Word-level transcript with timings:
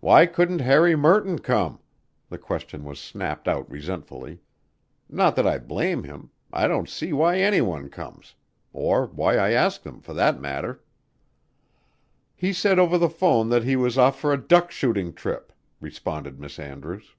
"Why 0.00 0.26
couldn't 0.26 0.58
Harry 0.58 0.94
Merton 0.94 1.38
come?" 1.38 1.78
The 2.28 2.36
question 2.36 2.84
was 2.84 3.00
snapped 3.00 3.48
out 3.48 3.66
resentfully. 3.70 4.40
"Not 5.08 5.36
that 5.36 5.46
I 5.46 5.56
blame 5.56 6.02
him 6.04 6.28
I 6.52 6.68
don't 6.68 6.86
see 6.86 7.14
why 7.14 7.38
any 7.38 7.62
one 7.62 7.88
comes 7.88 8.34
or 8.74 9.06
why 9.06 9.38
I 9.38 9.52
ask 9.52 9.84
them 9.84 10.02
for 10.02 10.12
that 10.12 10.38
matter." 10.38 10.84
"He 12.36 12.52
said 12.52 12.78
over 12.78 12.98
the 12.98 13.08
'phone 13.08 13.48
that 13.48 13.64
he 13.64 13.74
was 13.74 13.96
off 13.96 14.20
for 14.20 14.34
a 14.34 14.38
duck 14.46 14.70
shooting 14.70 15.14
trip," 15.14 15.50
responded 15.80 16.38
Miss 16.38 16.58
Andrews. 16.58 17.14